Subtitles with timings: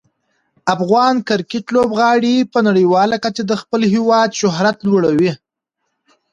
[0.75, 5.31] افغان کرکټ لوبغاړي په نړیواله کچه د خپل هیواد شهرت لوړوي.